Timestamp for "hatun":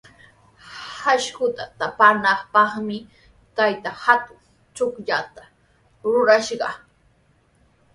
4.03-4.39